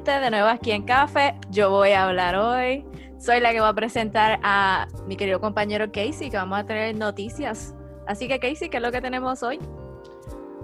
gente, 0.00 0.18
de 0.18 0.30
nuevo 0.30 0.48
aquí 0.48 0.70
en 0.70 0.82
Café. 0.84 1.34
Yo 1.50 1.68
voy 1.68 1.90
a 1.90 2.06
hablar 2.06 2.34
hoy. 2.34 2.86
Soy 3.18 3.38
la 3.38 3.52
que 3.52 3.60
va 3.60 3.68
a 3.68 3.74
presentar 3.74 4.40
a 4.42 4.88
mi 5.06 5.14
querido 5.16 5.40
compañero 5.40 5.92
Casey, 5.92 6.30
que 6.30 6.38
vamos 6.38 6.58
a 6.58 6.64
tener 6.64 6.96
noticias. 6.96 7.74
Así 8.06 8.26
que 8.26 8.40
Casey, 8.40 8.70
¿qué 8.70 8.78
es 8.78 8.82
lo 8.82 8.90
que 8.92 9.02
tenemos 9.02 9.42
hoy? 9.42 9.58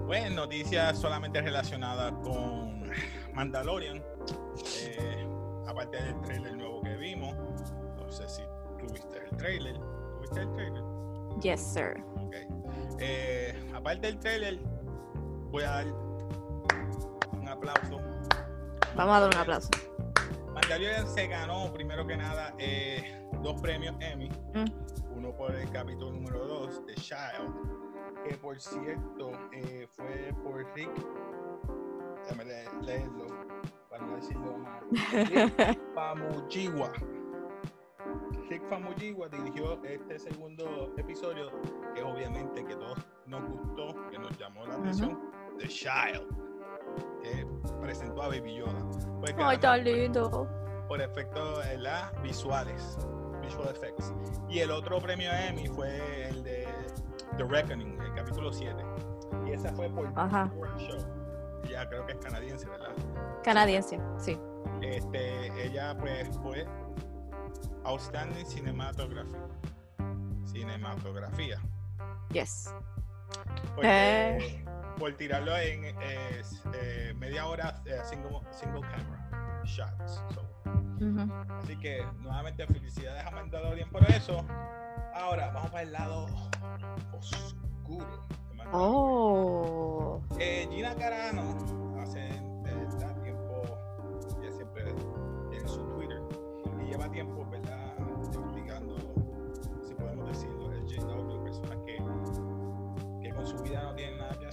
Bueno, 0.07 0.37
noticias 0.37 0.97
solamente 0.97 1.39
relacionadas 1.39 2.13
con 2.23 2.89
Mandalorian. 3.33 3.97
Eh, 4.81 5.27
aparte 5.67 6.01
del 6.01 6.19
trailer 6.21 6.57
nuevo 6.57 6.81
que 6.81 6.95
vimos. 6.95 7.35
No 7.95 8.11
sé 8.11 8.27
si 8.27 8.41
tuviste 8.79 9.19
el 9.23 9.37
trailer. 9.37 9.75
¿Tuviste 10.15 10.39
el 10.41 10.51
trailer? 10.53 10.83
Yes, 11.41 11.61
sir. 11.61 12.03
Ok. 12.25 12.35
Eh, 12.99 13.53
aparte 13.75 14.07
del 14.07 14.17
trailer, 14.17 14.57
voy 15.51 15.63
a 15.63 15.69
dar 15.69 15.85
un 17.39 17.47
aplauso. 17.47 18.16
Vamos 18.97 19.15
a 19.15 19.19
dar 19.21 19.29
un 19.33 19.37
aplauso. 19.37 19.69
Mandalorian 20.53 21.07
se 21.07 21.27
ganó, 21.27 21.71
primero 21.71 22.05
que 22.07 22.17
nada, 22.17 22.53
eh, 22.57 23.21
dos 23.43 23.61
premios 23.61 23.95
Emmy. 23.99 24.29
Mm. 24.53 25.15
Uno 25.17 25.31
por 25.35 25.55
el 25.55 25.69
capítulo 25.71 26.11
número 26.11 26.45
2 26.47 26.85
de 26.87 26.95
Child, 26.95 27.53
que 28.27 28.35
por 28.37 28.59
cierto 28.59 29.31
eh, 29.51 29.87
fue 29.91 30.33
por 30.43 30.65
Rick. 30.75 30.89
Déjame 32.23 32.45
le- 32.45 32.81
leerlo 32.81 33.27
para 33.89 34.05
no 34.05 34.15
decirlo 34.15 34.57
mal. 34.57 34.83
Rick 34.91 35.79
Famuyiwa. 35.95 36.91
Rick 38.49 38.63
Famuyiwa 38.69 39.29
dirigió 39.29 39.83
este 39.83 40.19
segundo 40.19 40.93
episodio, 40.97 41.51
que 41.93 42.01
obviamente 42.03 42.63
que 42.65 42.75
todos 42.75 42.97
nos 43.27 43.43
gustó, 43.49 43.95
que 44.09 44.17
nos 44.19 44.35
llamó 44.37 44.65
la 44.65 44.75
atención, 44.75 45.19
The 45.59 45.67
Child, 45.67 46.27
que 47.21 47.45
presentó 47.87 48.21
a 48.21 48.27
Baby 48.27 48.55
Yoda. 48.55 48.73
Pues 49.21 49.33
Ay, 49.37 49.57
tan 49.59 49.81
lindo. 49.85 50.45
por 50.89 50.99
efectos 51.01 51.59
¿verdad? 51.59 52.11
visuales, 52.21 52.97
visual 53.41 53.69
effects. 53.69 54.13
Y 54.49 54.59
el 54.59 54.71
otro 54.71 54.99
premio 54.99 55.31
Emmy 55.31 55.67
fue 55.67 56.27
el 56.27 56.43
de 56.43 56.67
The 57.37 57.45
Reckoning, 57.45 57.97
el 58.01 58.13
capítulo 58.13 58.51
7. 58.51 58.75
Y 59.45 59.51
esa 59.53 59.71
fue 59.71 59.89
por 59.89 60.11
Ajá. 60.15 60.51
Show. 60.77 60.97
Ella 61.63 61.87
creo 61.87 62.05
que 62.05 62.11
es 62.11 62.17
canadiense, 62.19 62.67
¿verdad? 62.67 62.91
Canadiense, 63.43 63.99
sí. 64.17 64.37
Este, 64.81 65.65
ella 65.65 65.95
pues 65.97 66.27
fue 66.43 66.65
Outstanding 67.85 68.45
Cinematography. 68.45 69.37
Cinematografía. 70.45 71.57
Yes. 72.33 72.73
Porque 73.75 73.87
Eh. 74.37 74.65
Por 74.97 75.13
tirarlo 75.13 75.55
en 75.57 75.85
eh, 75.85 76.41
eh, 76.73 77.13
media 77.17 77.45
hora 77.45 77.81
eh, 77.85 77.99
single, 78.09 78.39
single 78.51 78.81
camera 78.81 79.63
shots. 79.67 80.23
So. 80.33 80.41
Así 81.59 81.77
que 81.77 82.03
nuevamente 82.19 82.65
felicidades 82.67 83.25
a 83.25 83.31
Mandalorian 83.31 83.89
por 83.89 84.03
eso. 84.09 84.43
Ahora 85.13 85.51
vamos 85.51 85.71
para 85.71 85.83
el 85.83 85.91
lado 85.91 86.25
oscuro. 87.13 88.05
de. 88.55 88.63
Oh. 88.73 90.21
Eh, 90.39 90.67
Gina 90.71 90.95
Carano 90.95 91.57
hace 92.01 92.27
tiempo, 93.23 93.79
ella 94.41 94.51
siempre 94.51 94.89
en 95.51 95.67
su 95.67 95.81
Twitter 95.95 96.21
y 96.81 96.91
lleva 96.91 97.09
tiempo, 97.11 97.45
¿verdad? 97.49 97.76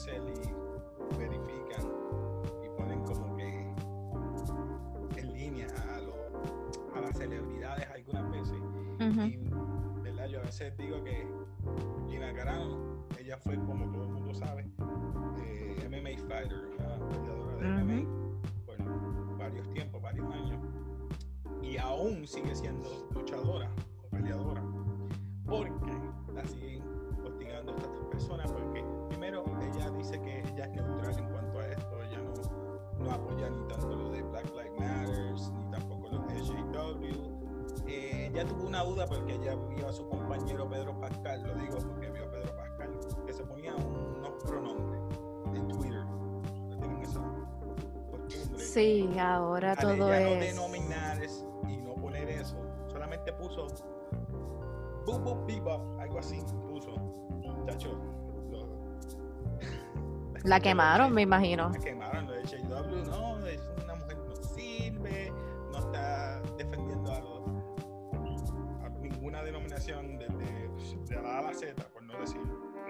Hacer 0.05 0.23
y 0.23 1.17
verifican 1.19 1.89
y 2.63 2.69
ponen 2.77 3.03
como 3.05 3.37
que 3.37 3.75
en 5.21 5.33
línea 5.33 5.67
a, 5.95 6.01
lo- 6.01 6.95
a 6.95 7.01
las 7.01 7.17
celebridades 7.17 7.87
algunas 7.91 8.31
veces. 8.31 8.59
Ujú. 9.01 9.21
Y, 9.23 9.37
¿verdad? 10.03 10.27
Yo 10.29 10.41
a 10.41 10.43
veces 10.43 10.77
digo 10.77 11.03
que 11.05 11.27
Gina 12.09 12.35
Carano, 12.35 13.07
ella 13.19 13.39
fue, 13.39 13.55
como 13.57 13.91
todo 13.93 14.05
el 14.05 14.11
mundo 14.11 14.35
sabe, 14.35 14.67
eh, 15.43 15.89
MMA 15.89 16.19
fighter, 16.29 16.69
una 16.79 17.09
peleadora 17.09 17.57
de. 17.57 17.83
MMA 17.83 18.09
por 18.67 19.39
varios 19.39 19.71
tiempos, 19.71 20.03
varios 20.03 20.31
años, 20.35 20.61
y 21.63 21.79
aún 21.79 22.27
sigue 22.27 22.55
siendo 22.55 23.09
luchadora 23.15 23.71
o 24.03 24.09
peleadora, 24.11 24.63
una 38.75 38.83
duda 38.85 39.07
porque 39.07 39.35
ella 39.35 39.55
vio 39.69 39.89
a 39.89 39.93
su 39.93 40.09
compañero 40.09 40.69
Pedro 40.69 40.99
Pascal, 41.01 41.43
lo 41.45 41.55
digo 41.55 41.79
porque 41.79 42.11
vio 42.11 42.25
a 42.25 42.31
Pedro 42.31 42.57
Pascal, 42.57 42.91
que 43.25 43.33
se 43.33 43.45
ponía 43.45 43.73
unos 43.77 44.31
pronombres 44.45 45.01
en 45.55 45.69
Twitter. 45.69 46.05
¿No 46.05 46.77
tienen? 46.81 47.05
Sí, 48.57 49.09
ahora 49.19 49.73
Al 49.73 49.77
todo 49.79 50.13
ella 50.13 50.21
no 50.27 50.43
es. 50.43 50.55
denominar 50.57 51.23
es- 51.23 51.47
y 51.69 51.77
no 51.77 51.95
poner 51.95 52.29
eso, 52.29 52.57
solamente 52.91 53.33
puso 53.35 53.69
boop 55.07 55.23
boop 55.23 55.47
bebop, 55.47 56.01
algo 56.01 56.19
así 56.19 56.43
puso. 56.69 56.95
Chacho, 57.67 57.97
lo- 58.51 58.67
La 60.43 60.59
quemaron, 60.61 61.13
me 61.13 61.23
imagino. 61.23 61.71
la 61.71 61.79
quemaron, 61.79 62.27
lo 62.27 62.33
de 62.33 62.43
JW, 62.43 63.05
no, 63.09 63.34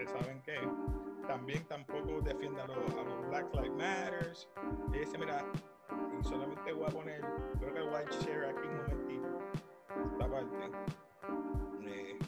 ustedes 0.04 0.10
saben 0.10 0.42
que 0.42 1.26
también 1.26 1.65
tampoco 1.66 2.20
defiende 2.20 2.60
a 2.60 2.66
los, 2.66 2.94
a 2.94 3.03
los 3.03 3.28
Black 3.28 3.54
Lives 3.54 3.72
Matters. 3.72 4.48
Y 4.92 4.98
dice, 4.98 5.19
mira, 5.19 5.44
y 6.19 6.25
solamente 6.25 6.72
voy 6.72 6.87
a 6.87 6.91
poner, 6.91 7.25
creo 7.59 7.75
que 7.75 7.81
voy 7.81 7.94
a 7.94 8.10
share 8.10 8.47
aquí 8.47 8.69
un 8.69 8.76
momentito, 8.76 9.38
esta 10.12 10.31
parte. 10.31 10.56
Eh, 11.87 12.19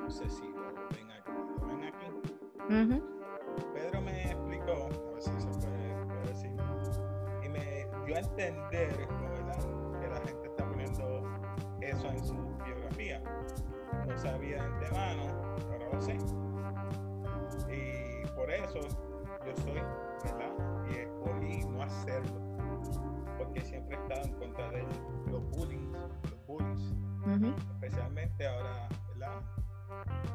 no 0.00 0.10
sé 0.10 0.28
si 0.28 0.48
lo 0.48 0.72
ven 0.90 1.10
aquí, 1.10 1.32
lo 1.60 1.66
ven 1.66 1.84
aquí. 1.84 2.06
Ujú. 2.70 3.72
Pedro 3.72 4.00
me 4.02 4.30
explicó, 4.30 4.72
a 4.72 5.12
ver 5.12 5.22
si 5.22 5.40
se 5.40 5.48
puede, 5.48 6.06
puede 6.06 6.26
decir, 6.26 6.52
y 7.42 7.48
me 7.48 7.88
dio 8.06 8.16
a 8.16 8.18
entender 8.18 9.08
sabía 14.24 14.56
de 14.56 14.62
antemano, 14.62 15.22
ahora 15.70 15.88
lo 15.92 16.00
sé. 16.00 16.16
Y 17.68 18.26
por 18.34 18.50
eso 18.50 18.80
yo 19.44 19.56
soy, 19.62 19.82
¿verdad? 20.24 20.52
Y 20.88 20.96
escogí 20.96 21.64
no 21.66 21.82
hacerlo, 21.82 22.40
porque 23.38 23.60
siempre 23.60 23.96
he 23.96 24.00
estado 24.00 24.22
en 24.26 24.34
contra 24.34 24.70
de 24.70 24.82
los 25.30 25.42
bullying, 25.50 25.92
los 25.92 26.46
bullies 26.46 26.94
especialmente 27.74 28.46
ahora, 28.46 28.88
¿verdad? 29.08 29.40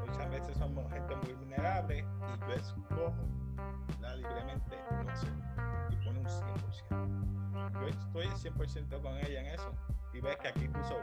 Muchas 0.07 0.29
veces 0.29 0.57
somos 0.57 0.91
gente 0.91 1.15
muy 1.15 1.33
vulnerable 1.33 1.99
y 1.99 2.39
yo 2.39 2.53
escojo 2.53 3.13
¿verdad? 3.99 4.15
libremente 4.17 4.77
no 5.03 5.11
hacerlo 5.11 5.43
y 5.89 5.95
pone 6.05 6.19
un 6.19 6.25
100%. 6.25 7.81
Yo 7.81 7.87
estoy 7.87 8.27
100% 8.27 9.01
con 9.01 9.17
ella 9.17 9.41
en 9.41 9.47
eso 9.47 9.71
y 10.13 10.21
ves 10.21 10.37
que 10.37 10.47
aquí 10.47 10.67
puso 10.67 10.95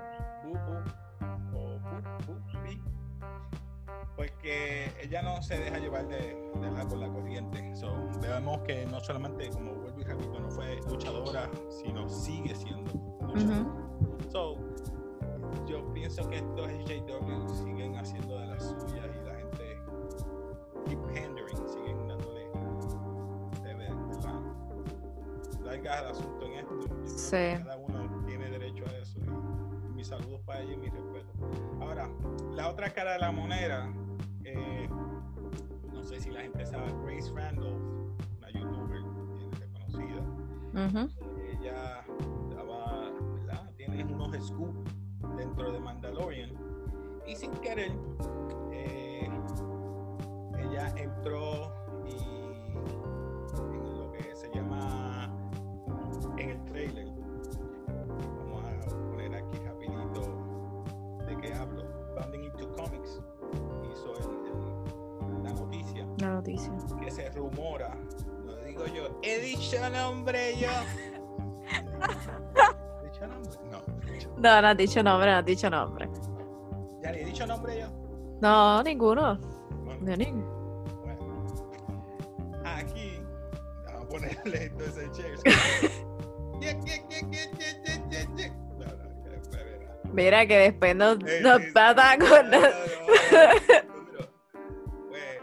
ella 5.07 5.23
no 5.23 5.41
se 5.41 5.59
deja 5.59 5.79
llevar 5.79 6.09
de, 6.09 6.37
de 6.61 6.71
la, 6.73 6.87
por 6.87 6.99
la 6.99 7.09
corriente. 7.09 7.75
So, 7.77 7.95
vemos 8.21 8.59
que 8.63 8.87
no 8.87 9.01
solamente, 9.01 9.49
como 9.51 9.73
vuelvo 9.75 10.01
y 10.01 10.05
repito, 10.05 10.39
no 10.41 10.51
fue 10.51 10.81
luchadora, 10.89 11.49
sino 11.71 12.09
sigue 12.09 12.55
siendo 12.55 12.93
luchadora. 13.23 13.61
Ujú. 13.61 14.31
So, 14.31 14.57
yo 15.67 15.93
pienso 15.93 16.29
que 16.29 16.37
estos 16.39 16.71
SJW 16.71 17.49
siguen 17.55 17.97
haciendo 17.97 18.39
de 18.39 18.47
las 18.47 18.65
suyas 18.65 19.07
y 19.15 19.27
la 19.27 19.35
gente 19.37 19.79
keep 20.87 21.01
pandering, 21.07 21.69
siguen 21.69 22.09
dándole 22.09 22.41
de 23.63 23.75
¿verdad? 23.75 24.41
Largas 25.65 25.99
al 25.99 26.07
asunto 26.07 26.47
en 26.47 26.53
esto. 26.53 26.81
Sí. 27.07 27.65
Cada 27.65 27.77
uno 27.77 28.25
tiene 28.27 28.51
derecho 28.51 28.85
a 28.89 28.99
eso. 28.99 29.19
Y 29.89 29.93
mis 29.93 30.09
saludos 30.09 30.41
para 30.45 30.61
ellos 30.61 30.75
y 30.75 30.79
mi 30.79 30.89
respeto. 30.89 31.33
Ahora, 31.81 32.09
la 32.53 32.69
otra 32.69 32.91
cara 32.93 33.13
de 33.13 33.19
la 33.21 33.31
moneda, 33.31 33.93
Ella 40.77 42.05
estaba, 42.51 43.11
¿verdad? 43.35 43.73
Tiene 43.79 44.05
unos 44.05 44.47
scoops 44.47 44.95
dentro 45.39 45.73
de 45.73 45.81
Mandalorian. 45.81 46.51
Y 47.27 47.35
sin 47.35 47.51
querer, 47.53 47.93
eh, 48.73 49.27
ella 50.59 50.93
entró 50.99 51.73
y 52.07 52.75
en 53.73 53.99
lo 53.99 54.13
que 54.13 54.37
se 54.37 54.51
llama 54.53 55.31
en 56.37 56.51
el 56.51 56.65
trailer. 56.67 57.09
Vamos 58.37 58.65
a 58.67 59.11
poner 59.11 59.35
aquí 59.35 59.59
rapidito 59.65 61.25
de 61.27 61.37
qué 61.39 61.55
hablo. 61.55 61.85
Banding 62.17 62.45
into 62.45 62.71
Comics 62.73 63.23
hizo 63.91 64.13
el, 64.15 65.43
la 65.43 65.53
noticia. 65.55 66.07
La 66.19 66.35
noticia. 66.35 66.71
Que 67.01 67.11
se 67.11 67.31
rumora 67.31 67.97
digo 68.85 68.87
yo, 68.95 69.19
he 69.23 69.39
dicho 69.41 69.91
nombre 69.91 70.57
yo. 70.59 70.69
¿He 73.03 73.05
dicho 73.11 73.27
nombre? 73.27 73.59
No, 73.71 73.83
he 74.07 74.13
dicho- 74.13 74.31
No, 74.37 74.63
no 74.63 74.69
has 74.69 74.77
dicho 74.77 75.03
nombre, 75.03 75.31
no 75.31 75.37
has 75.39 75.45
dicho 75.45 75.71
nombre. 75.71 76.09
ya 77.03 77.13
le 77.13 77.23
he 77.23 77.25
dicho 77.27 77.47
nombre 77.47 77.79
yo. 77.81 77.87
No, 78.41 78.83
ninguno. 78.83 79.39
Bueno, 79.85 80.01
No, 80.03 80.13
ning- 80.17 80.45
bueno. 81.03 81.47
Aquí, 82.65 83.19
vamos 83.87 84.03
a 84.05 84.09
ponerle 84.09 84.65
entonces 84.65 85.11
cheers. 85.13 85.43
Mira 90.13 90.47
que 90.47 90.57
después 90.59 90.97
nos, 90.97 91.19
Eh, 91.27 91.41
nos 91.43 91.59
sí, 91.61 91.67
sí. 91.67 91.73
pata 91.73 92.17
No, 92.17 92.27
con... 92.29 92.51
no, 92.51 92.61
no, 92.61 92.67
no, 92.69 94.07
duro. 94.07 94.29
Pues, 95.09 95.39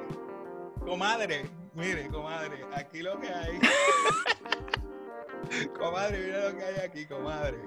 comadre, 0.86 1.46
mire, 1.74 2.08
comadre, 2.10 2.66
aquí 2.74 3.02
lo 3.02 3.20
que 3.20 3.30
hay. 3.30 3.60
comadre, 5.78 6.20
mira 6.20 6.50
lo 6.50 6.58
que 6.58 6.64
hay 6.64 6.76
aquí, 6.86 7.06
comadre. 7.06 7.58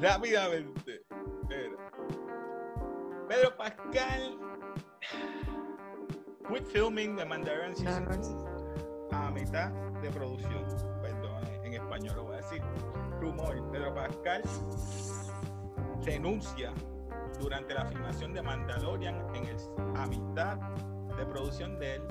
Rápidamente. 0.00 1.02
Mira. 1.48 1.90
Pedro 3.28 3.56
Pascal. 3.56 4.38
Quit 6.48 6.66
filming 6.68 7.16
the 7.16 7.24
Mandarin 7.24 7.74
Season 7.74 8.04
2 8.04 8.46
a 9.12 9.30
mitad 9.30 9.70
de 10.00 10.10
producción. 10.10 10.64
Perdón, 11.02 11.44
en 11.64 11.74
español 11.74 12.16
lo 12.16 12.24
voy 12.24 12.34
a 12.34 12.36
decir. 12.36 12.62
Rumor, 13.20 13.70
Pedro 13.72 13.94
Pascal 13.94 14.42
renuncia 16.04 16.72
durante 17.40 17.74
la 17.74 17.84
filmación 17.86 18.32
de 18.32 18.42
Mandalorian 18.42 19.34
en 19.34 19.46
el, 19.46 19.56
a 19.96 20.06
mitad 20.06 20.56
de 21.16 21.26
producción 21.26 21.78
del 21.78 22.02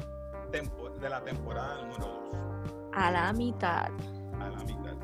tempo- 0.55 0.89
de 0.89 1.09
la 1.09 1.21
temporada 1.21 1.81
número 1.81 2.05
2. 2.31 2.89
A 2.93 3.11
la 3.11 3.33
mitad. 3.33 3.91
A 4.39 4.49
la 4.49 4.63
mitad. 4.63 4.95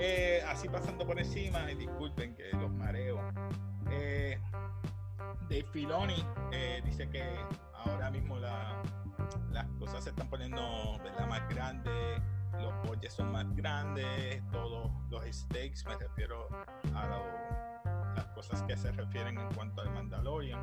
Eh, 0.00 0.42
así 0.48 0.68
pasando 0.68 1.06
por 1.06 1.16
encima, 1.18 1.70
y 1.70 1.76
disculpen 1.76 2.34
que 2.34 2.50
los 2.52 2.70
mareo. 2.72 3.20
Eh, 3.90 4.36
Dave 5.42 5.66
Filoni 5.72 6.26
eh, 6.50 6.82
dice 6.84 7.08
que 7.08 7.22
ahora 7.84 8.10
mismo 8.10 8.36
la- 8.38 8.82
las 9.52 9.66
cosas 9.78 10.02
se 10.02 10.10
están 10.10 10.28
poniendo 10.28 10.60
¿verdad? 11.04 11.28
más 11.28 11.48
grandes, 11.48 12.20
los 12.60 12.72
budgets 12.88 13.14
son 13.14 13.30
más 13.30 13.46
grandes, 13.54 14.42
todos 14.50 14.90
los 15.10 15.24
stakes, 15.26 15.84
me 15.86 15.94
refiero 15.96 16.48
a 16.94 17.06
lo- 17.06 18.14
las 18.16 18.24
cosas 18.34 18.60
que 18.64 18.76
se 18.76 18.90
refieren 18.90 19.38
en 19.38 19.54
cuanto 19.54 19.82
al 19.82 19.90
Mandalorian. 19.92 20.60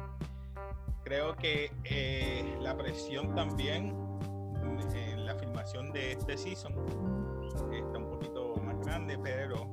Creo 1.03 1.35
que 1.35 1.71
eh, 1.83 2.57
la 2.61 2.77
presión 2.77 3.33
también 3.35 3.95
en 4.93 5.25
la 5.25 5.35
filmación 5.35 5.91
de 5.91 6.13
este 6.13 6.37
season 6.37 6.73
está 7.73 7.97
un 7.97 8.09
poquito 8.09 8.55
más 8.63 8.79
grande, 8.81 9.17
pero 9.17 9.67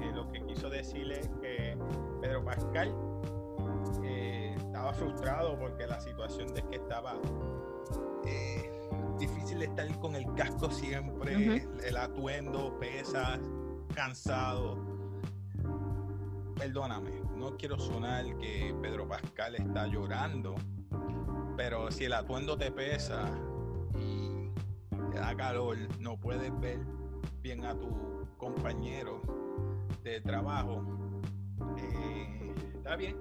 eh, 0.00 0.12
lo 0.14 0.30
que 0.30 0.44
quiso 0.46 0.68
decirle 0.70 1.20
es 1.20 1.28
que 1.40 1.76
Pedro 2.20 2.44
Pascal 2.44 2.94
eh, 4.04 4.54
estaba 4.56 4.92
frustrado 4.92 5.58
porque 5.58 5.86
la 5.86 6.00
situación 6.00 6.54
de 6.54 6.62
que 6.62 6.76
estaba 6.76 7.14
eh, 8.26 8.70
difícil 9.18 9.62
estar 9.62 9.86
con 9.98 10.16
el 10.16 10.26
casco 10.34 10.70
siempre, 10.70 11.66
el 11.84 11.96
atuendo, 11.96 12.78
pesas, 12.78 13.40
cansado. 13.94 14.99
Perdóname, 16.60 17.12
no 17.36 17.56
quiero 17.56 17.78
sonar 17.78 18.36
que 18.36 18.74
Pedro 18.82 19.08
Pascal 19.08 19.54
está 19.54 19.86
llorando, 19.86 20.56
pero 21.56 21.90
si 21.90 22.04
el 22.04 22.12
atuendo 22.12 22.58
te 22.58 22.70
pesa 22.70 23.30
y 23.98 24.50
te 25.10 25.18
da 25.18 25.34
calor, 25.34 25.78
no 25.98 26.20
puedes 26.20 26.52
ver 26.60 26.78
bien 27.40 27.64
a 27.64 27.74
tu 27.74 28.26
compañero 28.36 29.22
de 30.02 30.20
trabajo, 30.20 30.84
eh, 31.78 32.54
está 32.74 32.94
bien, 32.94 33.16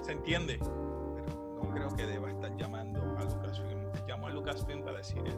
se 0.00 0.12
entiende, 0.12 0.58
pero 0.58 1.60
no 1.62 1.70
creo 1.70 1.94
que 1.94 2.06
deba 2.06 2.30
estar 2.30 2.56
llamando 2.56 3.02
a 3.18 3.24
Lucasfilm. 3.24 3.92
Llamó 4.08 4.28
a 4.28 4.30
Lucasfilm 4.30 4.82
para 4.82 4.96
decirle 4.96 5.36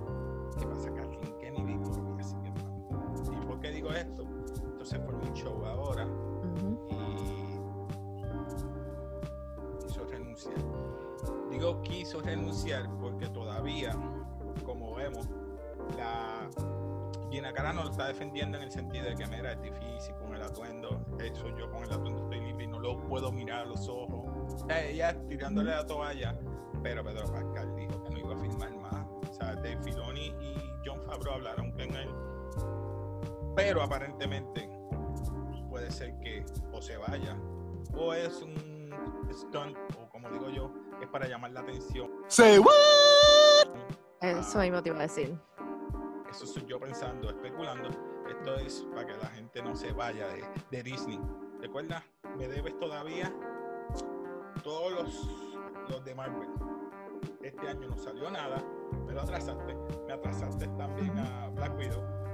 que 0.61 0.65
va 0.65 0.77
a 0.77 0.79
sacar 0.79 1.11
Kennedy 1.41 1.73
y. 1.73 3.33
¿Y 3.33 3.47
por 3.47 3.59
qué 3.59 3.73
digo 3.73 3.91
esto? 3.91 4.23
Entonces 4.63 5.01
formó 5.05 5.27
un 5.27 5.35
show 5.35 5.67
ahora. 5.67 6.07
Y 6.91 8.25
quiso 9.87 10.05
renunciar. 10.07 10.55
Digo 11.51 11.83
quiso 11.83 12.21
renunciar 12.21 12.89
porque 13.01 13.29
todavía, 13.29 13.97
como 14.65 14.95
vemos, 14.95 15.29
la 15.97 16.49
Gina 17.31 17.53
Carano 17.53 17.85
lo 17.85 17.91
está 17.91 18.09
defendiendo 18.09 18.57
en 18.57 18.65
el 18.65 18.71
sentido 18.71 19.07
de 19.07 19.15
que 19.15 19.27
mira, 19.27 19.53
es 19.53 19.63
difícil 19.63 20.15
con 20.17 20.35
el 20.35 20.43
atuendo. 20.43 21.05
Eso 21.19 21.49
yo 21.57 21.71
con 21.71 21.83
el 21.85 21.93
atuendo 21.93 22.23
estoy 22.23 22.41
libre 22.41 22.65
y 22.65 22.69
no 22.69 22.79
lo 22.79 22.99
puedo 23.07 23.33
mirar 23.33 23.63
a 23.63 23.65
los 23.67 23.89
ojos. 23.89 24.65
Ella 24.69 25.17
tirándole 25.29 25.71
la 25.71 25.87
toalla, 25.87 26.39
pero 26.83 27.03
Pedro 27.05 27.31
Pascal 27.31 27.75
dijo 27.77 28.03
que 28.05 28.11
no 28.11 28.19
iba 28.19 28.35
a 28.35 28.39
firmar 28.39 28.75
más. 28.77 29.07
O 29.29 29.35
sea, 29.35 29.55
Dave 29.57 29.79
Filoni 29.83 30.27
y 30.41 30.55
John 30.85 31.03
Favreau 31.03 31.35
hablaron 31.35 31.73
con 31.73 31.81
él. 31.81 32.09
Pero 33.57 33.83
aparentemente 33.83 34.76
puede 35.77 35.91
ser 35.91 36.19
que 36.21 36.43
o 36.73 36.81
se 36.81 36.97
vaya 36.97 37.37
o 37.95 38.15
es 38.15 38.41
un 38.41 38.91
stunt 39.31 39.77
o 40.01 40.09
como 40.09 40.31
digo 40.31 40.49
yo 40.49 40.73
es 41.03 41.09
para 41.09 41.29
llamar 41.29 41.51
la 41.51 41.61
atención. 41.61 42.11
Say 42.29 42.59
what? 42.59 43.69
Eso 44.23 44.59
mismo 44.61 44.83
te 44.83 44.89
iba 44.89 45.01
a 45.01 45.03
decir. 45.03 45.39
eso 46.31 46.45
estoy 46.45 46.65
yo 46.65 46.81
pensando 46.81 47.29
especulando. 47.29 47.91
Esto 48.27 48.57
es 48.57 48.87
para 48.95 49.07
que 49.07 49.19
la 49.19 49.27
gente 49.27 49.63
no 49.63 49.77
se 49.77 49.93
vaya 49.93 50.29
de, 50.29 50.45
de 50.71 50.83
Disney. 50.83 51.21
Recuerda 51.61 52.03
me 52.39 52.49
debes 52.49 52.79
todavía 52.79 53.31
todos 54.65 54.93
los, 54.93 55.61
los 55.91 56.03
de 56.07 56.15
Marvel. 56.15 56.49
Este 57.43 57.69
año 57.69 57.87
no 57.87 57.99
salió 57.99 58.31
nada 58.31 58.65
me 59.07 59.13
lo 59.13 59.21
atrasaste. 59.21 59.77
Me 60.07 60.15
atrasaste 60.15 60.69
también 60.69 61.19
a 61.19 61.49
Black 61.51 61.77
Widow 61.77 62.26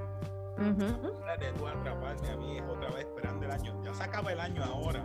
Ujú. 0.58 1.12
de 1.40 1.52
tú 1.52 1.66
atraparme 1.66 2.30
a 2.30 2.36
mí 2.36 2.60
otra 2.60 2.90
vez 2.90 3.06
esperando 3.06 3.44
el 3.46 3.50
año. 3.50 3.82
Ya 3.82 3.94
se 3.94 4.02
acaba 4.04 4.32
el 4.32 4.40
año 4.40 4.62
ahora 4.64 5.02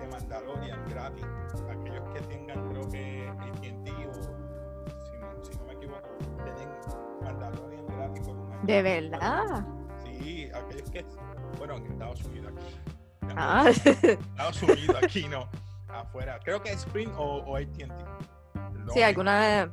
de 0.00 0.06
Mandalorian 0.08 0.88
gratis. 0.88 1.24
Aquellos 1.70 2.08
que 2.14 2.20
tengan, 2.22 2.68
creo 2.70 2.88
que 2.90 3.28
AT&T 3.28 3.90
o 3.90 4.14
si 4.14 5.16
no, 5.18 5.44
si 5.44 5.58
no 5.58 5.64
me 5.66 5.72
equivoco, 5.74 6.08
tienen 6.44 6.68
Mandalorian 7.22 7.86
gratis 7.86 8.26
por 8.26 8.36
un 8.36 8.52
año. 8.52 8.62
De 8.64 8.82
verdad. 8.82 9.66
Sí, 10.04 10.50
aquellos 10.52 10.90
que, 10.90 11.04
bueno, 11.58 11.76
en 11.76 11.86
Estados 11.86 12.24
Unidos 12.24 12.52
aquí. 12.56 12.92
Ah. 13.36 13.64
Estados 13.70 14.62
Unidos 14.62 14.96
aquí 15.02 15.28
no, 15.28 15.48
afuera. 15.88 16.38
Creo 16.44 16.60
que 16.62 16.70
es 16.70 16.78
Sprint 16.78 17.12
o, 17.16 17.38
o 17.44 17.56
AT&T. 17.56 17.86
Sí, 18.92 19.02
alguna 19.02 19.40
de, 19.40 19.70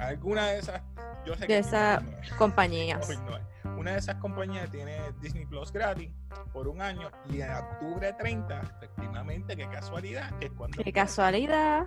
alguna 0.00 0.46
de 0.48 0.58
esas. 0.58 0.82
Yo 1.24 1.34
sé 1.34 1.40
de 1.40 1.46
que 1.46 1.58
esas 1.58 2.02
compañías. 2.38 3.08
Hoy 3.08 3.16
no 3.18 3.36
hay. 3.36 3.45
Una 3.86 3.92
de 3.92 3.98
esas 4.00 4.16
compañías 4.16 4.68
tiene 4.68 4.98
Disney 5.20 5.46
Plus 5.46 5.70
gratis 5.70 6.10
por 6.52 6.66
un 6.66 6.82
año 6.82 7.08
y 7.30 7.40
en 7.40 7.52
octubre 7.52 8.12
30, 8.14 8.60
efectivamente, 8.82 9.56
qué 9.56 9.68
casualidad, 9.68 10.28
es 10.40 10.50
cuando, 10.50 10.82
Qué 10.82 10.92
casualidad. 10.92 11.86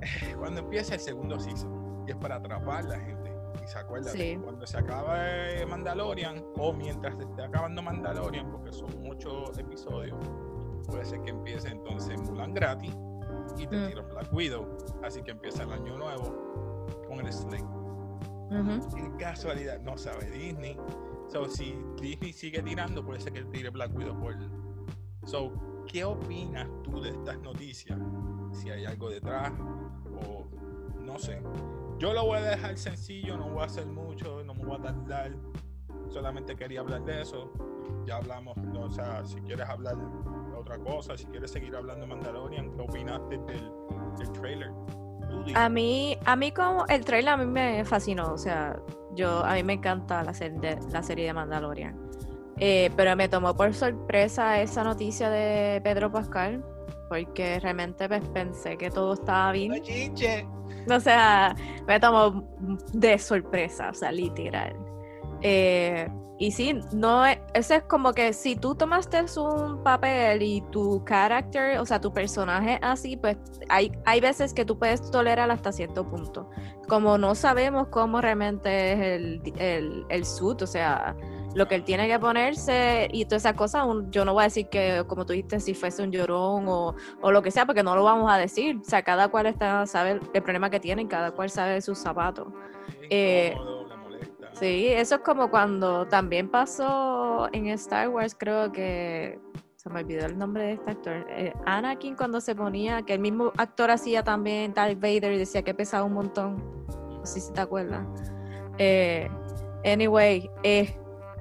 cuando 0.38 0.60
empieza 0.60 0.94
el 0.94 1.00
segundo 1.00 1.40
season. 1.40 2.04
Y 2.06 2.12
es 2.12 2.16
para 2.18 2.36
atrapar 2.36 2.84
a 2.84 2.88
la 2.90 3.00
gente. 3.00 3.32
Y 3.60 3.66
se 3.66 3.76
acuerdan, 3.76 4.14
Sí. 4.14 4.38
cuando 4.40 4.64
se 4.68 4.78
acaba 4.78 5.16
eh, 5.28 5.66
Mandalorian 5.66 6.44
o 6.56 6.72
mientras 6.72 7.16
se 7.16 7.24
esté 7.24 7.42
acabando 7.42 7.82
Mandalorian, 7.82 8.48
porque 8.52 8.70
son 8.72 8.88
ocho 9.10 9.50
episodios, 9.58 10.16
puede 10.86 11.04
ser 11.06 11.20
que 11.22 11.30
empiece 11.30 11.70
entonces 11.70 12.20
Mulan 12.20 12.54
gratis 12.54 12.94
y 13.58 13.66
te 13.66 13.76
Mm. 13.76 13.88
tiran 13.88 14.08
Black 14.10 14.32
Widow. 14.32 14.78
Así 15.02 15.24
que 15.24 15.32
empieza 15.32 15.64
el 15.64 15.72
año 15.72 15.98
nuevo 15.98 16.86
con 17.08 17.18
el 17.18 17.32
Slate. 17.32 17.64
Casualidad, 19.18 19.80
no 19.80 19.98
sabe 19.98 20.30
Disney. 20.30 20.76
So, 21.28 21.48
si 21.48 21.74
Disney 22.00 22.32
sigue 22.32 22.62
tirando, 22.62 23.04
puede 23.04 23.20
ser 23.20 23.32
que 23.32 23.42
tire 23.44 23.70
Black 23.70 23.94
Widow. 23.94 24.16
So, 25.24 25.52
¿qué 25.86 26.04
opinas 26.04 26.68
tú 26.82 27.00
de 27.00 27.10
estas 27.10 27.38
noticias? 27.40 27.98
Si 28.52 28.70
hay 28.70 28.86
algo 28.86 29.10
detrás 29.10 29.52
o 30.26 30.46
no 31.02 31.18
sé. 31.18 31.42
Yo 31.98 32.12
lo 32.12 32.24
voy 32.24 32.38
a 32.38 32.42
dejar 32.42 32.78
sencillo, 32.78 33.36
no 33.36 33.50
voy 33.50 33.62
a 33.62 33.66
hacer 33.66 33.86
mucho, 33.86 34.42
no 34.44 34.54
me 34.54 34.64
voy 34.64 34.78
a 34.78 34.82
tardar. 34.82 35.32
Solamente 36.08 36.56
quería 36.56 36.80
hablar 36.80 37.04
de 37.04 37.22
eso. 37.22 37.52
Ya 38.06 38.16
hablamos, 38.16 38.56
o 38.56 38.90
sea, 38.90 39.24
si 39.26 39.40
quieres 39.40 39.68
hablar 39.68 39.96
de 39.96 40.56
otra 40.56 40.78
cosa, 40.78 41.16
si 41.16 41.26
quieres 41.26 41.50
seguir 41.50 41.74
hablando 41.76 42.06
de 42.06 42.14
Mandalorian, 42.14 42.70
¿qué 42.72 42.80
opinaste 42.80 43.38
del, 43.38 43.70
del 44.18 44.32
trailer? 44.32 44.70
A 45.54 45.68
mí, 45.68 46.16
a 46.24 46.36
mí 46.36 46.52
como 46.52 46.86
el 46.86 47.04
trailer 47.04 47.34
a 47.34 47.36
mí 47.36 47.46
me 47.46 47.84
fascinó, 47.84 48.32
o 48.32 48.38
sea, 48.38 48.78
yo 49.14 49.44
a 49.44 49.54
mí 49.54 49.62
me 49.62 49.74
encanta 49.74 50.22
la 50.22 50.34
serie 50.34 50.58
de, 50.58 50.78
la 50.90 51.02
serie 51.02 51.26
de 51.26 51.32
Mandalorian. 51.32 51.96
Eh, 52.60 52.90
pero 52.96 53.14
me 53.16 53.28
tomó 53.28 53.54
por 53.54 53.72
sorpresa 53.72 54.60
esa 54.60 54.82
noticia 54.82 55.30
de 55.30 55.80
Pedro 55.82 56.10
Pascal. 56.10 56.64
porque 57.08 57.58
realmente 57.60 58.06
pues, 58.08 58.22
pensé 58.28 58.76
que 58.76 58.90
todo 58.90 59.14
estaba 59.14 59.52
bien. 59.52 59.82
O 60.90 61.00
sea, 61.00 61.54
me 61.86 61.98
tomó 62.00 62.44
de 62.92 63.18
sorpresa, 63.18 63.90
o 63.90 63.94
sea, 63.94 64.12
literal. 64.12 64.74
Eh, 65.42 66.08
y 66.40 66.52
sí, 66.52 66.78
no 66.92 67.26
es, 67.26 67.38
eso 67.52 67.74
es 67.74 67.82
como 67.82 68.12
que 68.12 68.32
si 68.32 68.54
tú 68.54 68.76
tomaste 68.76 69.24
un 69.38 69.82
papel 69.82 70.40
y 70.40 70.60
tu 70.70 71.04
carácter, 71.04 71.78
o 71.78 71.84
sea, 71.84 72.00
tu 72.00 72.12
personaje 72.12 72.78
así, 72.80 73.16
pues 73.16 73.36
hay, 73.68 73.90
hay 74.04 74.20
veces 74.20 74.54
que 74.54 74.64
tú 74.64 74.78
puedes 74.78 75.10
tolerar 75.10 75.50
hasta 75.50 75.72
cierto 75.72 76.06
punto. 76.06 76.48
Como 76.88 77.18
no 77.18 77.34
sabemos 77.34 77.88
cómo 77.88 78.20
realmente 78.20 78.92
es 78.92 79.00
el, 79.00 79.42
el, 79.58 80.06
el 80.08 80.24
suit, 80.24 80.62
o 80.62 80.66
sea, 80.66 81.16
lo 81.54 81.66
que 81.66 81.74
él 81.74 81.82
tiene 81.82 82.06
que 82.06 82.20
ponerse 82.20 83.08
y 83.12 83.24
todas 83.24 83.42
esas 83.42 83.54
cosas, 83.54 83.84
yo 84.10 84.24
no 84.24 84.32
voy 84.32 84.42
a 84.42 84.44
decir 84.44 84.68
que, 84.68 85.02
como 85.08 85.26
tú 85.26 85.32
dijiste, 85.32 85.58
si 85.58 85.74
fuese 85.74 86.04
un 86.04 86.12
llorón 86.12 86.68
o, 86.68 86.94
o, 87.20 87.32
lo 87.32 87.42
que 87.42 87.50
sea, 87.50 87.66
porque 87.66 87.82
no 87.82 87.96
lo 87.96 88.04
vamos 88.04 88.30
a 88.30 88.36
decir. 88.36 88.76
O 88.80 88.84
sea, 88.84 89.02
cada 89.02 89.26
cual 89.26 89.46
está, 89.46 89.84
sabe 89.86 90.20
el 90.32 90.42
problema 90.42 90.70
que 90.70 90.78
tiene, 90.78 91.08
cada 91.08 91.32
cual 91.32 91.50
sabe 91.50 91.80
sus 91.80 91.98
zapatos. 91.98 92.46
Eh, 93.10 93.56
Sí, 94.58 94.88
eso 94.88 95.16
es 95.16 95.20
como 95.20 95.50
cuando 95.50 96.06
también 96.08 96.48
pasó 96.48 97.48
en 97.52 97.68
Star 97.68 98.08
Wars, 98.08 98.34
creo 98.36 98.72
que 98.72 99.38
se 99.76 99.88
me 99.88 100.00
olvidó 100.00 100.26
el 100.26 100.36
nombre 100.36 100.64
de 100.64 100.72
este 100.72 100.90
actor. 100.90 101.26
Eh, 101.30 101.52
Anakin 101.64 102.16
cuando 102.16 102.40
se 102.40 102.56
ponía, 102.56 103.02
que 103.02 103.14
el 103.14 103.20
mismo 103.20 103.52
actor 103.56 103.92
hacía 103.92 104.24
también 104.24 104.74
Darth 104.74 104.98
Vader 104.98 105.32
y 105.32 105.38
decía 105.38 105.62
que 105.62 105.74
pesaba 105.74 106.02
un 106.04 106.14
montón. 106.14 106.56
No 106.88 107.24
sé 107.24 107.40
si 107.40 107.52
te 107.52 107.60
acuerdas. 107.60 108.04
Eh, 108.78 109.30
anyway, 109.84 110.50
eh, 110.64 110.92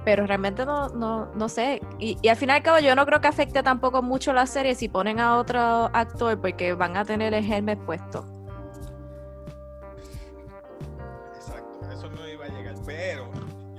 pero 0.05 0.27
realmente 0.27 0.63
no, 0.63 0.89
no, 0.89 1.33
no 1.33 1.49
sé. 1.49 1.81
Y, 1.97 2.15
al 2.29 2.35
final 2.35 2.57
y 2.57 2.59
al 2.59 2.63
cabo 2.63 2.79
yo 2.79 2.95
no 2.95 3.03
creo 3.07 3.19
que 3.19 3.27
afecte 3.29 3.63
tampoco 3.63 4.03
mucho 4.03 4.31
la 4.31 4.45
serie 4.45 4.75
si 4.75 4.89
ponen 4.89 5.19
a 5.19 5.37
otro 5.37 5.59
actor 5.91 6.39
porque 6.39 6.73
van 6.73 6.97
a 6.97 7.03
tener 7.03 7.33
el 7.33 7.51
helmet 7.51 7.79
puesto. 7.83 8.36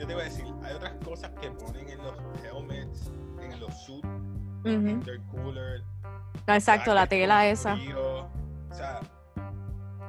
Te 0.08 0.14
a 0.14 0.24
decir, 0.24 0.46
hay 0.64 0.74
otras 0.74 0.94
cosas 1.04 1.30
que 1.40 1.50
ponen 1.50 1.88
en 1.88 1.98
los 1.98 2.14
helmets, 2.42 3.12
en 3.42 3.60
los 3.60 3.74
suits, 3.82 4.06
uh 4.06 4.68
-huh. 4.68 4.90
intercooler. 4.90 5.82
Exacto, 6.46 6.94
la 6.94 7.06
tela 7.06 7.46
esa. 7.46 7.76
Frío, 7.76 8.24
o 8.70 8.74
sea, 8.74 9.00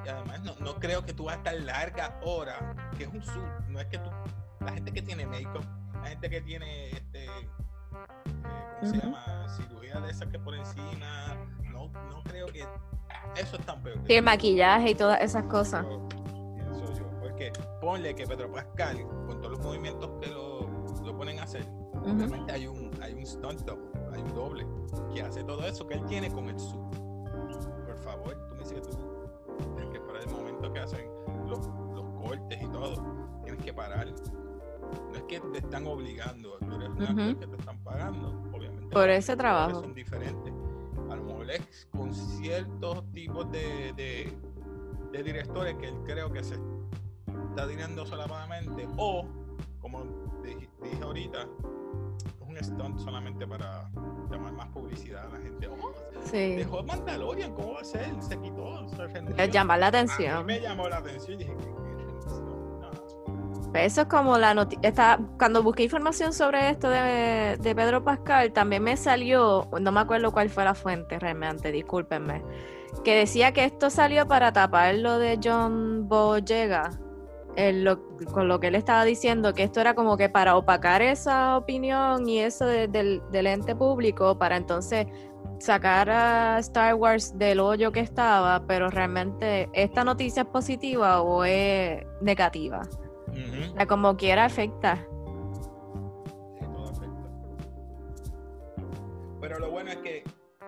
y 0.05 0.09
además 0.09 0.41
no, 0.43 0.55
no, 0.61 0.75
creo 0.75 1.05
que 1.05 1.13
tú 1.13 1.25
vas 1.25 1.35
a 1.35 1.37
estar 1.39 1.53
larga 1.61 2.17
hora, 2.23 2.75
que 2.97 3.03
es 3.03 3.09
un 3.09 3.21
suit, 3.21 3.67
no 3.67 3.79
es 3.79 3.87
que 3.87 3.97
tú, 3.97 4.09
la 4.61 4.71
gente 4.71 4.93
que 4.93 5.01
tiene 5.01 5.25
make-up, 5.25 5.65
la 6.01 6.07
gente 6.07 6.29
que 6.29 6.41
tiene 6.41 6.91
este, 6.91 7.25
eh, 7.25 7.49
¿cómo 7.91 8.81
uh 8.81 8.85
-huh. 8.85 8.91
se 8.91 8.97
llama? 8.97 9.49
Cirugía 9.49 9.99
de 9.99 10.11
esas 10.11 10.29
que 10.29 10.39
por 10.39 10.55
encima, 10.55 11.35
no, 11.73 11.89
no 12.09 12.23
creo 12.23 12.47
que 12.47 12.65
eso 13.35 13.57
es 13.57 13.65
tan 13.65 13.83
peor. 13.83 13.99
Sí, 14.07 14.13
el 14.13 14.23
maquillaje 14.23 14.91
y 14.91 14.95
todas 14.95 15.21
esas 15.21 15.43
cosas. 15.43 15.85
Porque 17.39 17.53
ponle 17.79 18.13
que 18.15 18.27
Pedro 18.27 18.51
Pascal, 18.51 19.07
con 19.25 19.39
todos 19.39 19.51
los 19.51 19.59
movimientos 19.61 20.09
que 20.21 20.27
lo, 20.27 20.67
lo 21.05 21.17
ponen 21.17 21.39
a 21.39 21.43
hacer, 21.43 21.63
uh 21.63 21.99
-huh. 21.99 22.13
obviamente 22.15 22.51
hay 22.51 22.67
un, 22.67 22.91
hay 23.01 23.13
un 23.13 23.25
stunt 23.25 23.61
double, 23.61 23.87
hay 24.11 24.21
un 24.21 24.33
doble, 24.35 24.67
que 25.13 25.21
hace 25.21 25.43
todo 25.45 25.65
eso 25.65 25.87
que 25.87 25.93
él 25.95 26.05
tiene 26.05 26.29
con 26.29 26.49
el 26.49 26.59
suit. 26.59 26.81
Por 27.85 27.97
favor, 27.99 28.35
tú 28.49 28.55
me 28.55 28.59
dices 28.59 28.73
que 28.73 28.81
tú 28.81 28.97
tienes 29.75 29.93
que 29.93 29.99
parar 30.01 30.23
el 30.23 30.29
momento 30.29 30.73
que 30.73 30.79
hacen 30.79 31.09
los, 31.47 31.65
los 31.95 32.05
cortes 32.27 32.61
y 32.61 32.67
todo, 32.67 33.41
tienes 33.43 33.63
que 33.63 33.73
parar. 33.73 34.07
No 34.07 35.15
es 35.15 35.23
que 35.23 35.39
te 35.39 35.59
están 35.59 35.87
obligando, 35.87 36.57
tú 36.59 36.75
eres 36.75 36.89
un 36.89 37.01
uh 37.01 37.05
-huh. 37.05 37.39
que 37.39 37.47
te 37.47 37.55
están 37.55 37.77
pagando, 37.85 38.27
obviamente. 38.53 38.93
Por 38.93 39.09
ese 39.09 39.37
trabajo. 39.37 39.81
Son 39.81 39.93
diferentes. 39.93 40.53
A 41.09 41.15
lo 41.15 41.23
mejor 41.23 41.51
es 41.51 41.87
con 41.91 42.13
ciertos 42.13 43.09
tipos 43.13 43.49
de, 43.51 43.93
de, 43.95 44.33
de 45.13 45.23
directores 45.23 45.75
que 45.77 45.87
él 45.87 45.95
creo 46.05 46.31
que 46.31 46.43
se 46.43 46.55
está 47.59 47.67
dinando 47.67 48.05
solamente 48.05 48.87
o 48.95 49.25
como 49.81 50.05
dije, 50.41 50.69
dije, 50.81 51.03
ahorita 51.03 51.41
es 51.41 52.47
un 52.47 52.57
stunt 52.57 52.99
solamente 52.99 53.45
para 53.45 53.89
llamar 54.31 54.53
más 54.53 54.69
publicidad 54.69 55.25
a 55.25 55.37
la 55.37 55.43
gente 55.43 55.67
oh, 55.67 55.91
sí. 56.23 56.55
dejó 56.55 56.83
Mandalorian 56.83 57.53
¿cómo 57.53 57.73
va 57.73 57.81
a 57.81 57.83
ser? 57.83 58.09
se 58.21 58.39
quitó 58.39 58.87
se 58.87 59.47
llamar 59.49 59.79
la 59.79 59.87
atención 59.87 60.45
me 60.45 60.61
llamó 60.61 60.87
la 60.87 60.97
atención 60.97 61.41
y 61.41 61.43
dije 61.43 61.57
¿qué, 61.57 61.79
pues 63.71 63.91
eso 63.91 64.01
es 64.01 64.07
como 64.07 64.39
la 64.39 64.55
noticia. 64.55 65.19
Cuando 65.37 65.61
busqué 65.61 65.83
información 65.83 66.33
sobre 66.33 66.71
esto 66.71 66.89
de, 66.89 67.55
de, 67.59 67.75
Pedro 67.75 68.03
Pascal, 68.03 68.51
también 68.51 68.81
me 68.81 68.97
salió, 68.97 69.69
no 69.79 69.91
me 69.91 69.99
acuerdo 69.99 70.31
cuál 70.31 70.49
fue 70.49 70.63
la 70.63 70.73
fuente 70.73 71.19
realmente, 71.19 71.71
discúlpenme, 71.71 72.41
que 73.03 73.13
decía 73.13 73.53
que 73.53 73.65
esto 73.65 73.91
salió 73.91 74.27
para 74.27 74.51
tapar 74.53 74.95
lo 74.95 75.19
de 75.19 75.39
John 75.43 76.09
Boyega, 76.09 76.89
lo, 77.55 78.01
con 78.31 78.47
lo 78.47 78.59
que 78.59 78.67
él 78.67 78.75
estaba 78.75 79.03
diciendo, 79.03 79.53
que 79.53 79.63
esto 79.63 79.81
era 79.81 79.93
como 79.93 80.17
que 80.17 80.29
para 80.29 80.55
opacar 80.55 81.01
esa 81.01 81.57
opinión 81.57 82.27
y 82.27 82.39
eso 82.39 82.65
de, 82.65 82.87
del, 82.87 83.21
del 83.31 83.47
ente 83.47 83.75
público, 83.75 84.37
para 84.37 84.55
entonces 84.57 85.07
sacar 85.59 86.09
a 86.09 86.59
Star 86.59 86.95
Wars 86.95 87.37
del 87.37 87.59
hoyo 87.59 87.91
que 87.91 87.99
estaba, 87.99 88.65
pero 88.65 88.89
realmente 88.89 89.69
esta 89.73 90.03
noticia 90.03 90.43
es 90.43 90.47
positiva 90.49 91.21
o 91.21 91.43
es 91.43 92.03
negativa. 92.21 92.81
Uh 93.27 93.31
-huh. 93.33 93.87
Como 93.87 94.15
quiera 94.17 94.45
afecta. 94.45 94.95
Sí, 94.95 96.65
todo 96.65 96.89
afecta. 96.89 97.29
Pero 99.41 99.59
lo 99.59 99.69
bueno 99.71 99.91
es 99.91 99.97
que 99.97 100.23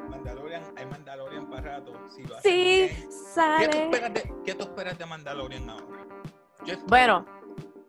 Mandalorian, 0.09 0.63
hay 0.75 0.85
Mandalorian 0.85 1.49
para 1.49 1.77
rato. 1.77 1.93
Si 2.09 2.23
lo 2.23 2.39
sí, 2.41 2.89
bien. 2.89 3.11
sale. 3.33 3.69
¿Qué 3.69 3.71
tú, 3.71 3.77
esperas 3.77 4.13
de, 4.13 4.33
¿Qué 4.45 4.55
tú 4.55 4.63
esperas 4.63 4.97
de 4.97 5.05
Mandalorian 5.05 5.69
ahora? 5.69 5.85
Bueno, 6.87 7.25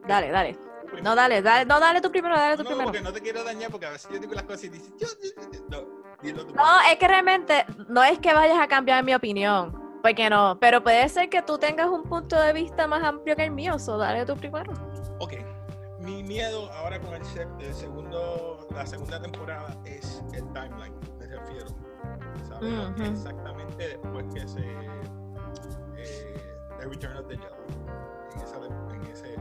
dale, 0.07 0.31
dale. 0.31 0.59
No, 1.03 1.15
dale, 1.15 1.41
dale, 1.41 1.65
no, 1.65 1.81
dale 1.81 2.01
tú 2.01 2.11
primero, 2.11 2.37
dale 2.37 2.57
tú 2.57 2.65
no, 2.65 2.69
primero. 2.69 2.87
porque 2.87 3.01
no 3.01 3.13
te 3.13 3.21
quiero 3.21 3.43
dañar, 3.43 3.71
porque 3.71 3.87
a 3.87 3.91
veces 3.91 4.11
yo 4.13 4.19
digo 4.19 4.35
las 4.35 4.45
cosas 4.45 4.65
y 4.65 4.69
dices, 4.69 4.93
yo, 4.99 5.09
yo, 5.23 5.51
yo, 5.51 5.61
no, 5.71 6.15
dilo 6.23 6.47
tú. 6.47 6.55
No, 6.55 6.81
es 6.91 6.99
que 6.99 7.09
realmente 7.09 7.65
no 7.89 8.03
es 8.05 8.19
que 8.19 8.35
vayas 8.35 8.59
a 8.61 8.69
cambiar 8.69 9.03
mi 9.03 9.15
opinión, 9.15 9.99
porque 10.03 10.29
no, 10.29 10.59
pero 10.61 10.83
puede 10.83 11.09
ser 11.09 11.31
que 11.31 11.41
tú 11.41 11.57
tengas 11.57 11.89
un 11.89 12.03
punto 12.03 12.39
de 12.39 12.53
vista 12.53 12.87
más 12.87 13.03
amplio 13.03 13.35
que 13.37 13.45
el 13.45 13.53
mío, 13.53 13.79
so 13.79 13.97
dale 13.97 14.27
tú 14.27 14.37
primero. 14.37 14.71
Ok, 15.19 15.35
mi 16.01 16.23
miedo 16.23 16.71
ahora 16.73 17.01
con 17.01 17.15
el, 17.15 17.23
el 17.61 17.75
segundo, 17.75 18.69
la 18.75 18.87
segunda 18.87 19.21
temporada 19.21 19.75
es 19.87 20.23
el 20.35 20.45
timeline, 20.53 20.95
me 21.19 21.27
refiero. 21.27 21.69
¿Sabes? 22.49 23.11
Exactamente 23.11 23.89
después 23.89 24.27
que 24.35 24.47
se. 24.47 24.61
Eh, 25.97 26.35
The 26.81 26.89
Return 26.89 27.17
of 27.17 27.29
the 27.29 27.37
Jedi. 27.37 27.82
En, 28.35 28.41
esa, 28.41 28.57
en 28.95 29.03
ese. 29.11 29.37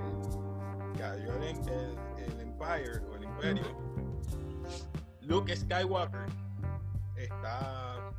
Cayó 0.97 1.33
el, 1.35 1.43
el, 1.43 1.97
el, 2.17 2.41
Empire 2.41 2.99
o 3.09 3.15
el 3.15 3.23
Imperio. 3.23 3.63
Luke 5.21 5.55
Skywalker 5.55 6.25
está 7.15 8.11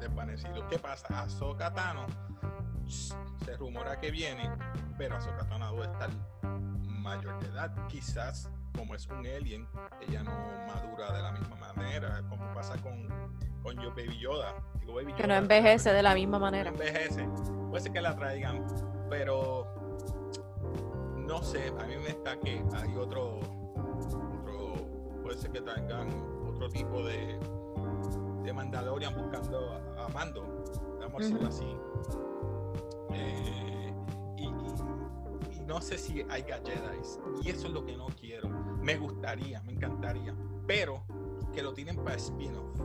desvanecido. 0.00 0.66
¿Qué 0.68 0.78
pasa? 0.78 1.22
Ahsoka 1.22 1.72
Tano 1.72 2.06
se 2.86 3.56
rumora 3.56 4.00
que 4.00 4.10
viene, 4.10 4.50
pero 4.96 5.16
Ahsoka 5.16 5.46
Tano 5.48 5.72
debe 5.72 5.84
estar 5.84 6.10
mayor 6.84 7.38
de 7.40 7.48
edad. 7.48 7.70
Quizás, 7.88 8.50
como 8.76 8.94
es 8.94 9.06
un 9.08 9.26
alien, 9.26 9.68
ella 10.06 10.22
no 10.22 10.32
madura 10.66 11.12
de 11.12 11.22
la 11.22 11.32
misma 11.32 11.56
manera, 11.56 12.22
como 12.28 12.52
pasa 12.54 12.76
con, 12.82 13.08
con 13.62 13.76
yo 13.80 13.90
Baby 13.90 14.18
Yoda. 14.18 14.54
Digo, 14.80 14.94
Baby 14.94 15.12
que 15.12 15.22
Yoda, 15.22 15.28
no 15.28 15.34
envejece 15.34 15.92
de 15.92 16.02
la 16.02 16.14
misma 16.14 16.38
manera. 16.38 16.70
No 16.70 16.76
envejece. 16.76 17.28
Puede 17.68 17.82
ser 17.82 17.92
que 17.92 18.00
la 18.00 18.16
traigan, 18.16 18.64
pero 19.08 19.66
no 21.16 21.42
sé, 21.42 21.68
a 21.78 21.84
mí 21.84 21.96
me 21.96 22.10
está 22.10 22.38
que 22.38 22.62
hay 22.74 22.96
otro, 22.96 23.40
otro 23.40 25.20
puede 25.22 25.36
ser 25.36 25.50
que 25.50 25.60
traigan 25.60 26.08
otro 26.46 26.68
tipo 26.70 27.02
de, 27.04 27.38
de 28.44 28.52
Mandalorian 28.52 29.14
buscando 29.14 29.72
a, 29.72 30.06
a 30.06 30.08
Mando, 30.08 30.42
vamos 31.00 31.20
a 31.20 31.24
decirlo 31.24 31.40
uh 31.40 31.44
-huh. 31.44 31.48
así. 31.48 31.76
Eh, 33.14 33.94
y, 34.36 34.44
y, 34.44 35.56
y, 35.56 35.60
no 35.60 35.80
sé 35.80 35.98
si 35.98 36.24
hay 36.28 36.42
Jedi, 36.42 36.98
y 37.42 37.50
eso 37.50 37.66
es 37.66 37.72
lo 37.72 37.84
que 37.84 37.96
no 37.96 38.06
quiero. 38.20 38.48
Me 38.48 38.96
gustaría, 38.96 39.62
me 39.62 39.72
encantaría, 39.72 40.34
pero 40.66 41.04
que 41.52 41.62
lo 41.62 41.72
tienen 41.74 41.96
para 41.96 42.16
spin-off. 42.16 42.80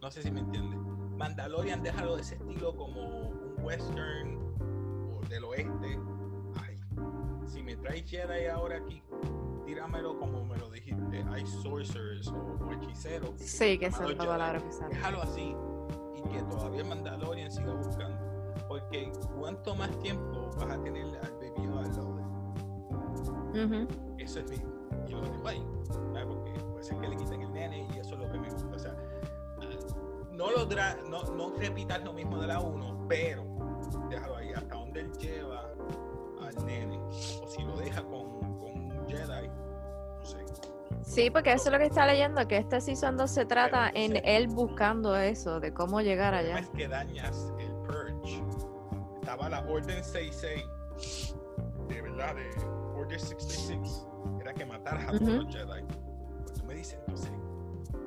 No 0.00 0.10
sé 0.10 0.22
si 0.22 0.30
me 0.30 0.40
entienden. 0.40 1.16
Mandalorian 1.16 1.82
déjalo 1.82 2.16
de 2.16 2.22
ese 2.22 2.34
estilo 2.34 2.76
como 2.76 3.00
un 3.00 3.64
western 3.64 4.35
del 5.28 5.44
oeste. 5.44 5.98
Ay, 6.60 6.78
si 7.46 7.62
me 7.62 7.76
traes 7.76 8.08
Jedi 8.08 8.46
ahora 8.46 8.76
aquí, 8.76 9.02
tíramelo 9.64 10.18
como 10.18 10.44
me 10.44 10.56
lo 10.56 10.70
dijiste. 10.70 11.24
Hay 11.30 11.46
sorcerers 11.46 12.28
o, 12.28 12.58
o 12.64 12.72
hechiceros. 12.72 13.30
Sí, 13.40 13.78
que 13.78 13.86
esa 13.86 14.04
es 14.04 14.16
la 14.16 14.26
palabra 14.26 14.60
que 14.60 14.72
sale. 14.72 14.94
Déjalo 14.94 15.22
así 15.22 15.54
y 16.16 16.22
que 16.28 16.42
todavía 16.44 16.84
Mandalorian 16.84 17.50
siga 17.50 17.74
buscando. 17.74 18.18
Porque 18.68 19.12
cuánto 19.38 19.74
más 19.74 19.90
tiempo 20.00 20.50
vas 20.56 20.70
a 20.70 20.82
tener 20.82 21.04
al 21.04 21.36
Yoda 21.62 21.80
al 21.80 21.96
lado 21.96 22.16
de 22.16 22.26
Uh 23.56 23.58
-huh. 23.58 23.88
Eso 24.18 24.40
es 24.40 24.50
mi. 24.50 24.56
Yo 25.08 25.20
lo 25.20 25.28
digo 25.30 25.48
ahí. 25.48 25.64
¿sabes? 25.88 26.26
Porque 26.26 26.50
puede 26.60 26.84
ser 26.84 26.98
que 26.98 27.08
le 27.08 27.16
quiten 27.16 27.40
el 27.40 27.52
nene 27.52 27.88
y 27.94 27.98
eso 27.98 28.14
es 28.14 28.20
lo 28.20 28.30
que 28.30 28.38
me 28.38 28.50
gusta. 28.50 28.74
O 28.74 28.78
sea, 28.78 28.94
no, 30.32 30.50
lo 30.50 30.66
no, 31.08 31.22
no 31.34 31.56
repitas 31.56 32.04
lo 32.04 32.12
mismo 32.12 32.38
de 32.38 32.46
la 32.48 32.60
1, 32.60 33.06
pero 33.08 33.44
déjalo 34.10 34.36
ahí, 34.36 34.45
Sí, 41.16 41.30
porque 41.30 41.50
eso 41.54 41.68
es 41.68 41.72
lo 41.72 41.78
que 41.78 41.86
está 41.86 42.06
leyendo, 42.06 42.46
que 42.46 42.58
este 42.58 42.78
season 42.78 43.16
2 43.16 43.30
se 43.30 43.46
trata 43.46 43.90
en 43.94 44.12
sí. 44.12 44.20
él 44.22 44.48
buscando 44.48 45.16
eso, 45.16 45.60
de 45.60 45.72
cómo 45.72 46.02
llegar 46.02 46.34
El 46.34 46.40
allá. 46.40 46.58
es 46.58 46.68
que 46.68 46.86
dañas 46.86 47.54
el 47.58 47.72
Purge. 47.86 48.44
Estaba 49.22 49.48
la 49.48 49.60
Orden 49.60 50.04
66, 50.04 51.34
de 51.88 52.02
verdad, 52.02 52.34
de 52.34 52.50
Order 53.00 53.18
66, 53.18 54.06
era 54.42 54.52
que 54.52 54.66
mataras 54.66 55.04
a 55.04 55.12
todos 55.12 55.22
Ujú. 55.22 55.36
los 55.44 55.54
Jedi. 55.56 55.82
Pues 56.42 56.52
tú 56.52 56.64
me 56.66 56.74
dices, 56.74 56.98
entonces, 57.00 57.30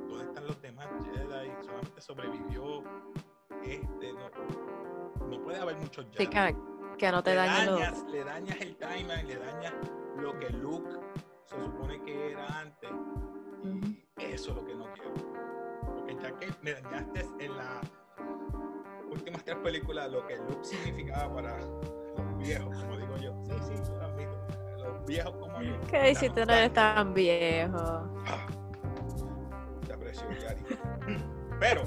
¿dónde 0.07 0.25
están 0.25 0.45
los 0.45 0.61
demás 0.61 0.87
Jedi? 1.11 1.51
Solamente 1.65 2.01
sobrevivió 2.01 2.83
este, 3.63 4.13
no, 4.13 5.25
no 5.29 5.43
puede 5.43 5.57
haber 5.57 5.77
muchos 5.77 6.05
Jedi. 6.11 6.25
Sí, 6.25 6.27
que, 6.27 6.55
que 6.99 7.11
no 7.11 7.23
te 7.23 7.31
le 7.31 7.37
dañas, 7.37 8.03
le 8.03 8.23
dañas 8.23 8.57
el 8.61 8.77
timeline, 8.77 9.27
le 9.27 9.35
dañas 9.39 9.73
lo 10.15 10.37
que 10.37 10.49
Luke 10.51 10.91
se 11.45 11.55
supone 11.59 11.99
que 12.03 12.33
era 12.33 12.58
eso 14.39 14.51
es 14.51 14.55
lo 14.55 14.65
que 14.65 14.75
no 14.75 14.85
quiero. 14.93 15.13
Porque 15.85 16.15
ya 16.21 16.31
que 16.37 16.47
me 16.61 16.73
dañaste 16.73 17.27
en 17.39 17.57
las 17.57 17.91
últimas 19.11 19.43
tres 19.43 19.57
películas 19.57 20.09
lo 20.11 20.25
que 20.27 20.37
Luke 20.37 20.63
significaba 20.63 21.33
para 21.35 21.59
los 21.59 22.37
viejos, 22.37 22.77
como 22.77 22.97
digo 22.97 23.17
yo. 23.17 23.33
Sí, 23.43 23.53
sí, 23.67 23.73
yo 23.85 23.97
lo 23.97 24.05
admito. 24.05 24.37
Los 24.77 25.05
viejos 25.05 25.35
como 25.35 25.61
yo. 25.61 25.81
Que 25.87 26.13
la 26.13 26.19
si 26.19 26.29
tú 26.29 26.45
no 26.45 26.53
eres 26.53 26.73
tan 26.73 27.13
viejo. 27.13 27.77
Ah, 27.77 28.47
te 29.85 29.93
aprecio, 29.93 30.25
Yari. 30.31 30.63
Pero 31.59 31.83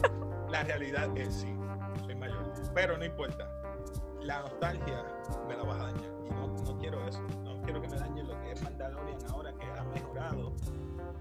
la 0.50 0.62
realidad 0.64 1.08
es 1.16 1.34
sí, 1.34 1.56
soy 2.04 2.14
mayor. 2.16 2.52
Pero 2.74 2.98
no 2.98 3.04
importa. 3.04 3.48
La 4.20 4.40
nostalgia 4.40 5.04
me 5.48 5.56
la 5.56 5.62
vas 5.62 5.80
a 5.80 5.84
dañar. 5.84 6.12
Y 6.26 6.30
no, 6.30 6.48
no 6.48 6.78
quiero 6.78 7.08
eso. 7.08 7.22
No 7.44 7.62
quiero 7.62 7.80
que 7.80 7.88
me 7.88 7.96
dañe 7.96 8.22
lo 8.24 8.38
que 8.42 8.52
es 8.52 8.62
Mandalorian 8.62 9.18
ahora 9.30 9.52
ha 9.82 9.94
mejorado 9.94 10.52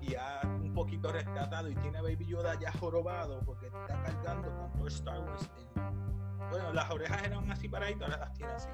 y 0.02 0.16
ha 0.16 0.42
un 0.44 0.74
poquito 0.74 1.12
rescatado 1.12 1.70
y 1.70 1.76
tiene 1.76 1.98
a 1.98 2.02
Baby 2.02 2.26
Yoda 2.26 2.58
ya 2.60 2.72
jorobado 2.74 3.40
porque 3.46 3.68
está 3.68 4.02
cargando 4.04 4.50
con 4.58 4.72
todo 4.74 4.88
Star 4.88 5.20
Wars. 5.20 5.50
en- 5.76 6.50
Bueno, 6.50 6.74
las 6.74 6.90
orejas 6.92 7.24
eran 7.24 7.50
así 7.52 7.68
paraditas, 7.70 8.10
ahora 8.10 8.18
las 8.26 8.34
tiene 8.34 8.52
así. 8.54 8.70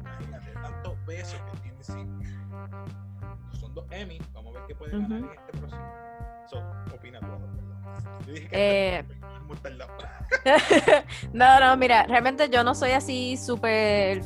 Imagínate, 0.00 0.52
tanto 0.52 0.96
peso 1.06 1.36
que 1.52 1.58
tiene. 1.60 1.80
Son 3.52 3.74
dos 3.74 3.84
Emmy, 3.90 4.18
vamos 4.32 4.54
a 4.54 4.58
ver 4.60 4.66
qué 4.68 4.74
puede 4.74 4.92
ganar 4.92 5.18
en 5.18 5.24
este 5.30 5.58
próximo. 5.58 5.92
So, 6.48 6.58
opina 6.94 7.20
tú, 7.20 7.26
perdón. 7.26 8.24
Yo 8.26 8.32
dije 8.32 8.48
Eh, 8.52 9.04
que 9.08 9.20
no, 11.32 11.60
no, 11.60 11.76
mira, 11.76 12.04
realmente 12.04 12.48
yo 12.48 12.62
no 12.64 12.74
soy 12.74 12.92
así 12.92 13.36
súper 13.36 14.22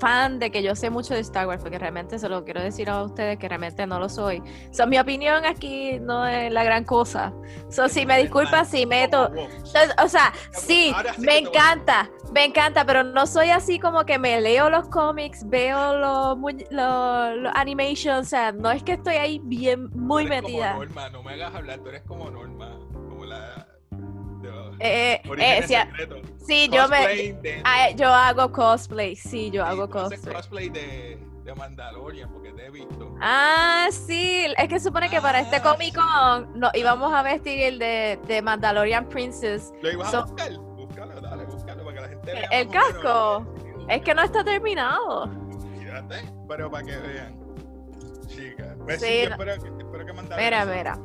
fan 0.00 0.38
de 0.38 0.50
que 0.50 0.62
yo 0.62 0.74
sé 0.74 0.90
mucho 0.90 1.14
de 1.14 1.20
Star 1.20 1.46
Wars, 1.46 1.62
porque 1.62 1.78
realmente 1.78 2.18
se 2.18 2.28
lo 2.28 2.44
quiero 2.44 2.62
decir 2.62 2.88
a 2.90 3.02
ustedes 3.02 3.38
que 3.38 3.48
realmente 3.48 3.86
no 3.86 3.98
lo 4.00 4.08
soy. 4.08 4.42
So, 4.72 4.86
mi 4.86 4.98
opinión 4.98 5.44
aquí 5.44 5.98
no 6.00 6.26
es 6.26 6.52
la 6.52 6.64
gran 6.64 6.84
cosa. 6.84 7.32
So, 7.68 7.88
si 7.88 8.06
me 8.06 8.18
disculpas 8.18 8.68
si 8.68 8.86
meto... 8.86 9.30
O 10.02 10.08
sea, 10.08 10.32
sí, 10.52 10.92
me 11.18 11.38
encanta, 11.38 12.10
me 12.32 12.44
encanta, 12.44 12.84
pero 12.84 13.04
no 13.04 13.26
soy 13.26 13.50
así 13.50 13.78
como 13.78 14.04
que 14.04 14.18
me 14.18 14.40
leo 14.40 14.70
los 14.70 14.88
cómics, 14.88 15.48
veo 15.48 15.96
los, 15.96 16.38
los, 16.70 17.36
los 17.36 17.52
animations, 17.54 18.26
o 18.26 18.28
sea, 18.28 18.52
no 18.52 18.70
es 18.70 18.82
que 18.82 18.92
estoy 18.92 19.16
ahí 19.16 19.40
bien, 19.44 19.90
muy 19.94 20.24
Tú 20.24 20.32
eres 20.32 20.42
metida. 20.42 20.72
Como 20.72 20.84
Norma, 20.84 21.10
no 21.10 21.22
me 21.22 21.32
hagas 21.34 21.54
hablar, 21.54 21.78
tú 21.80 21.88
eres 21.88 22.02
como 22.02 22.30
Norma, 22.30 22.78
como 22.92 23.24
la 23.24 23.66
de 23.90 24.50
los 24.50 24.76
Eh, 24.80 25.22
eh. 25.38 26.19
Sí, 26.46 26.68
yo 26.72 26.88
me, 26.88 27.32
de- 27.34 27.62
ah, 27.64 27.90
yo 27.96 28.08
hago 28.08 28.50
cosplay, 28.52 29.16
sí, 29.16 29.50
yo 29.50 29.64
Sí, 29.64 29.70
hago 29.70 29.88
cosplay. 29.88 30.34
cosplay 30.34 30.68
de, 30.70 31.18
de 31.44 31.54
Mandalorian, 31.54 32.30
porque 32.32 32.52
te 32.52 32.66
he 32.66 32.70
visto. 32.70 33.14
Ah, 33.20 33.88
sí, 33.90 34.44
es 34.56 34.68
que 34.68 34.78
supone 34.80 35.08
que 35.10 35.20
para 35.20 35.40
este 35.40 35.56
Ah, 35.56 35.62
Comic 35.62 35.94
Con 35.94 36.58
nos 36.58 36.74
íbamos 36.74 37.12
a 37.12 37.22
vestir 37.22 37.60
el 37.62 37.78
de, 37.78 38.18
de 38.26 38.42
Mandalorian 38.42 39.08
Princess. 39.08 39.72
¿Lo 39.82 39.90
ibas 39.90 40.10
So- 40.10 40.18
a 40.18 40.22
buscar? 40.24 40.52
Búscalo, 40.52 41.20
dale, 41.20 41.44
búscalo 41.46 41.84
para 41.84 41.94
que 41.96 42.00
la 42.02 42.08
gente 42.08 42.32
vea. 42.32 42.48
el 42.50 42.68
menos 42.68 42.84
casco. 42.84 43.46
Es 43.88 44.02
que 44.02 44.14
no 44.14 44.22
está 44.22 44.44
terminado. 44.44 45.28
Fíjate, 45.78 46.16
pero 46.48 46.70
para 46.70 46.84
que 46.84 46.96
vean. 46.98 47.40
Chica, 48.28 48.74
pues 48.84 49.00
Sí, 49.00 49.06
sí, 49.06 49.24
no- 49.28 49.30
espero, 49.32 49.62
que- 49.62 49.82
espero 49.84 50.06
que 50.06 50.12
Mandalorian 50.12 50.68
Mira, 50.68 50.76
mira. 50.76 50.98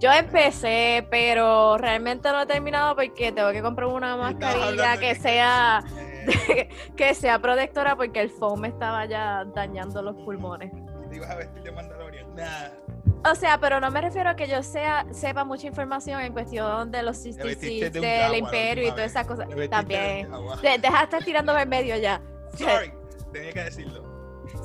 Yo 0.00 0.10
empecé, 0.12 1.06
pero 1.10 1.76
realmente 1.76 2.30
no 2.32 2.40
he 2.40 2.46
terminado 2.46 2.96
porque 2.96 3.32
tengo 3.32 3.52
que 3.52 3.60
comprar 3.62 3.86
una 3.88 4.16
mascarilla 4.16 4.96
que 4.98 5.14
sea 5.14 5.84
que 6.96 7.14
sea 7.14 7.38
protectora 7.38 7.96
porque 7.96 8.20
el 8.20 8.30
foam 8.30 8.60
me 8.60 8.68
estaba 8.68 9.04
ya 9.06 9.44
dañando 9.44 10.00
los 10.02 10.16
pulmones. 10.16 10.72
te 11.10 11.16
ibas 11.16 11.30
a 11.30 11.36
vestir 11.36 11.62
de 11.62 11.72
Mandalorian. 11.72 12.34
Nah, 12.34 13.30
O 13.30 13.34
sea, 13.34 13.58
pero 13.58 13.78
no 13.80 13.90
me 13.90 14.00
refiero 14.00 14.30
a 14.30 14.36
que 14.36 14.48
yo 14.48 14.62
sea 14.62 15.04
sepa 15.10 15.44
mucha 15.44 15.66
información 15.66 16.20
en 16.22 16.32
cuestión 16.32 16.90
de 16.90 17.02
los 17.02 17.22
Te 17.22 17.32
66 17.32 17.60
vestiste 17.60 17.90
de 17.90 17.98
un 17.98 18.32
del 18.32 18.38
imperio 18.40 18.88
y 18.88 18.90
todas 18.92 19.10
esas 19.10 19.26
cosas. 19.26 19.48
También. 19.68 20.30
De- 20.62 20.78
deja 20.78 20.98
de 20.98 21.04
estar 21.04 21.22
tirándome 21.24 21.60
en 21.62 21.68
medio 21.68 21.96
ya. 21.98 22.22
Sorry, 22.56 22.90
tenía 23.32 23.52
que 23.52 23.64
decirlo. 23.64 24.02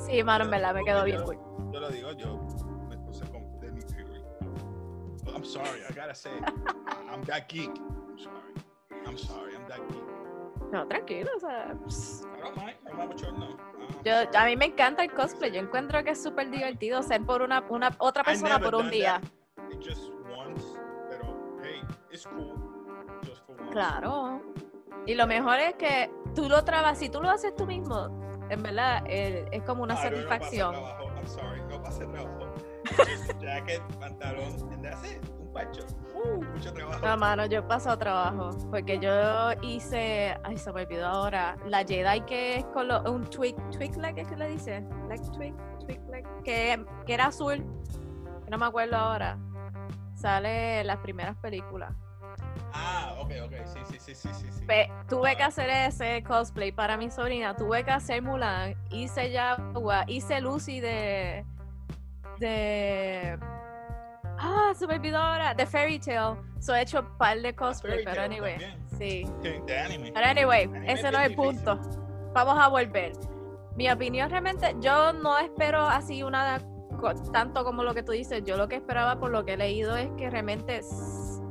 Sí, 0.06 0.22
mano, 0.24 0.44
en 0.44 0.50
verdad 0.50 0.72
me 0.72 0.82
quedó 0.82 1.04
bien 1.04 1.18
Yo- 1.18 1.24
cool. 1.24 1.38
Yo 1.72 1.80
lo 1.80 1.88
digo, 1.90 2.12
yo 2.12 2.38
sorry, 5.46 5.80
I 5.88 5.92
gotta 5.92 6.14
say, 6.14 6.30
I'm 7.10 7.22
that 7.24 7.48
geek. 7.48 7.70
I'm 7.70 8.18
sorry. 8.18 8.52
I'm 9.06 9.18
sorry, 9.18 9.54
I'm 9.56 9.66
that 9.68 9.80
geek. 9.88 10.02
No, 10.72 10.86
tranquilo, 10.88 11.30
o 11.36 11.40
sea. 11.40 11.70
I 11.70 12.40
don't 12.40 12.56
mind. 12.56 12.74
I'm 12.92 13.56
Yo, 14.04 14.12
a 14.34 14.44
mí 14.46 14.56
me 14.56 14.66
encanta 14.66 15.02
el 15.04 15.12
cosplay. 15.12 15.52
Yo 15.52 15.60
encuentro 15.60 16.02
que 16.02 16.10
es 16.10 16.22
súper 16.22 16.50
divertido 16.50 17.02
ser 17.02 17.22
por 17.24 17.42
una, 17.42 17.64
una 17.68 17.90
otra 17.98 18.24
persona 18.24 18.58
por 18.58 18.74
un 18.74 18.90
día. 18.90 19.20
that. 19.56 19.72
It 19.72 19.80
just 19.80 20.10
once, 20.36 20.64
pero 21.08 21.36
hey, 21.62 21.80
it's 22.10 22.26
cool. 22.26 22.54
Just 23.24 23.44
for 23.46 23.56
once. 23.60 23.72
Claro. 23.72 24.42
Y 25.06 25.14
lo 25.14 25.26
mejor 25.26 25.58
es 25.60 25.74
que 25.74 26.10
tú 26.34 26.48
lo 26.48 26.64
trabas, 26.64 26.98
si 26.98 27.08
tú 27.08 27.20
lo 27.22 27.30
haces 27.30 27.54
tú 27.54 27.64
mismo, 27.66 28.08
en 28.50 28.62
verdad 28.62 29.02
eh, 29.06 29.46
es 29.52 29.62
como 29.62 29.84
una 29.84 29.94
Ah, 29.94 29.96
no, 29.96 30.02
no 30.10 30.28
pasa 30.28 30.40
satisfacción. 30.44 30.72
trabajo, 30.72 31.04
I'm 31.16 31.26
sorry, 31.28 31.62
no 31.68 31.82
pasé 31.82 32.06
trabajo. 32.06 32.54
Just 32.96 33.40
jacket, 33.40 33.82
pantalón, 34.00 34.72
and 34.72 34.84
that's 34.84 35.02
it. 35.04 35.20
Un 35.56 35.64
pacho. 35.72 35.86
Uh, 36.14 36.42
mucho 36.42 36.72
trabajo. 36.72 37.06
No, 37.06 37.16
mano, 37.16 37.46
yo 37.46 37.58
he 37.60 37.62
pasado 37.62 37.98
trabajo. 37.98 38.50
Porque 38.70 38.98
yo 38.98 39.52
hice. 39.62 40.36
Ay, 40.44 40.56
se 40.58 40.72
me 40.72 40.82
olvidó 40.82 41.06
ahora. 41.06 41.56
La 41.66 41.84
Jedi 41.84 42.20
que 42.22 42.56
es 42.58 42.64
con 42.66 42.88
lo- 42.88 43.02
un 43.10 43.24
twig. 43.28 43.54
¿Twig 43.70 43.96
leg 43.96 44.18
es 44.18 44.28
que 44.28 44.36
le 44.36 44.48
dice? 44.48 44.84
Like 45.08 45.24
twig, 45.36 45.54
twig 45.86 46.00
leg. 46.10 46.24
Que, 46.42 46.84
que 47.06 47.14
era 47.14 47.26
azul. 47.26 47.64
No 48.50 48.58
me 48.58 48.66
acuerdo 48.66 48.96
ahora. 48.96 49.38
Sale 50.14 50.80
en 50.80 50.86
las 50.86 50.98
primeras 50.98 51.36
películas. 51.36 51.92
Ah, 52.72 53.14
ok, 53.20 53.30
ok, 53.44 53.52
sí, 53.66 53.80
sí, 53.98 54.14
sí, 54.14 54.14
sí, 54.14 54.46
sí. 54.50 54.64
Pe- 54.66 54.90
tuve 55.08 55.36
que 55.36 55.42
hacer 55.42 55.68
ese 55.70 56.22
cosplay 56.22 56.72
para 56.72 56.96
mi 56.96 57.10
sobrina. 57.10 57.54
Tuve 57.54 57.84
que 57.84 57.90
hacer 57.90 58.22
Mulan. 58.22 58.74
Hice 58.90 59.30
Yagua. 59.30 60.04
Hice 60.06 60.40
Lucy 60.40 60.80
de. 60.80 61.44
De. 62.38 63.38
Ah, 64.68 64.74
se 64.74 64.86
me 64.86 64.94
olvidó 64.94 65.18
ahora. 65.18 65.54
De 65.54 65.66
Fairy 65.66 65.98
Tale. 65.98 66.40
So 66.60 66.74
he 66.74 66.82
hecho 66.82 67.00
un 67.00 67.18
par 67.18 67.40
de 67.40 67.54
cosplay, 67.54 68.02
Fairy 68.02 68.04
pero 68.04 68.22
anyway. 68.22 68.56
Sí. 68.98 69.24
De 69.42 69.78
anime. 69.78 70.12
Pero 70.12 70.26
anyway, 70.26 70.64
Anime 70.64 70.92
ese 70.92 71.06
es 71.06 71.12
no 71.12 71.20
es 71.20 71.26
el 71.30 71.34
punto. 71.36 71.78
Vamos 72.32 72.58
a 72.58 72.68
volver. 72.68 73.12
Mi 73.76 73.90
opinión 73.90 74.30
realmente, 74.30 74.74
yo 74.80 75.12
no 75.12 75.38
espero 75.38 75.86
así 75.86 76.22
una 76.22 76.60
tanto 77.32 77.62
como 77.64 77.82
lo 77.82 77.94
que 77.94 78.02
tú 78.02 78.12
dices. 78.12 78.42
Yo 78.44 78.56
lo 78.56 78.68
que 78.68 78.76
esperaba 78.76 79.18
por 79.20 79.30
lo 79.30 79.44
que 79.44 79.52
he 79.52 79.56
leído 79.56 79.96
es 79.96 80.08
que 80.16 80.30
realmente 80.30 80.80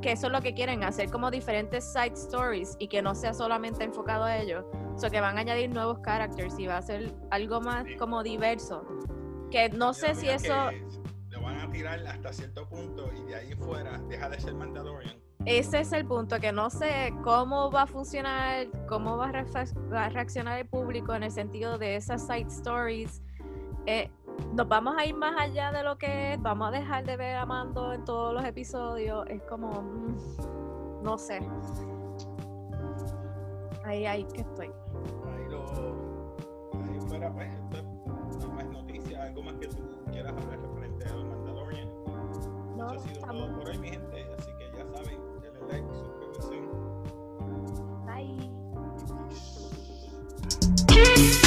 que 0.02 0.12
eso 0.12 0.28
es 0.28 0.34
lo 0.34 0.42
que 0.42 0.54
quieren, 0.54 0.84
hacer 0.84 1.10
como 1.10 1.32
diferentes 1.32 1.92
side 1.92 2.14
stories 2.14 2.76
y 2.80 2.88
que 2.88 3.02
no 3.02 3.16
sea 3.16 3.34
solamente 3.34 3.84
enfocado 3.84 4.24
a 4.24 4.38
ellos. 4.38 4.64
O 4.94 5.00
sea, 5.00 5.10
que 5.10 5.20
van 5.20 5.38
a 5.38 5.42
añadir 5.42 5.70
nuevos 5.72 6.00
characters 6.04 6.58
y 6.60 6.68
va 6.68 6.78
a 6.78 6.82
ser 6.82 7.14
algo 7.32 7.62
más 7.62 7.86
Sí. 7.86 7.96
como 7.96 8.22
diverso. 8.24 8.84
Que 9.52 9.70
no 9.70 9.94
sé 9.94 10.16
si 10.16 10.30
eso, 10.30 10.54
a 11.66 11.72
tirar 11.72 12.08
hasta 12.08 12.32
cierto 12.32 12.68
punto 12.68 13.10
y 13.14 13.24
de 13.30 13.36
ahí 13.36 13.56
fuera 13.56 13.98
deja 14.08 14.30
de 14.30 14.40
ser 14.40 14.54
Mandalorian. 14.54 15.16
ese 15.46 15.80
es 15.80 15.92
el 15.94 16.06
punto, 16.06 16.40
que 16.40 16.52
no 16.52 16.70
sé 16.70 17.14
cómo 17.24 17.72
va 17.72 17.84
a 17.84 17.88
funcionar, 17.88 18.68
cómo 18.88 19.18
va 19.18 19.30
a, 19.30 20.10
reaccionar 20.10 20.60
el 20.60 20.68
público 20.68 21.14
en 21.14 21.24
el 21.24 21.32
sentido 21.32 21.78
de 21.78 21.96
esas 21.96 22.26
side 22.26 22.48
stories. 22.48 23.22
Eh, 23.88 24.10
nos 24.54 24.68
vamos 24.68 24.96
a 24.98 25.06
ir 25.06 25.16
más 25.16 25.36
allá 25.40 25.72
de 25.72 25.84
lo 25.84 25.98
que 25.98 26.34
es, 26.34 26.42
vamos 26.42 26.68
a 26.70 26.72
dejar 26.72 27.06
de 27.06 27.18
ver 27.18 27.36
a 27.36 27.46
Mando 27.46 27.94
en 27.94 28.04
todos 28.04 28.34
los 28.34 28.44
episodios. 28.44 29.26
Es 29.28 29.42
como, 29.44 29.82
mm, 29.82 31.04
no 31.04 31.18
sé. 31.18 31.40
Ahí, 33.86 34.06
ahí 34.06 34.24
que 34.26 34.42
estoy. 34.42 34.68
Ahí 34.68 35.50
lo. 35.50 35.64
Ahí 36.74 37.00
fuera, 37.08 37.32
pues, 37.32 37.50
esto 38.32 38.48
es 38.48 38.54
más 38.54 38.66
noticias, 38.68 39.22
algo 39.22 39.44
más 39.44 39.54
que 39.56 39.68
tú 39.68 39.78
quieras 40.12 40.34
hablar 40.34 40.65
eso 42.86 42.96
ha 42.96 43.00
sido 43.00 43.14
Estamos. 43.14 43.48
todo 43.48 43.60
por 43.60 43.70
hoy, 43.70 43.78
mi 43.78 43.90
gente. 43.90 44.28
Así 44.38 44.52
que 44.58 44.72
ya 44.78 44.86
saben, 44.86 45.20
denle 45.42 45.62
like, 45.68 45.88
suscríbanse. 46.34 46.56
Bye. 50.88 51.45